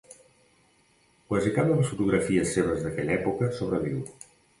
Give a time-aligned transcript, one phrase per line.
[1.33, 4.01] Quasi cap de les fotografies seves d'aquella època sobreviu.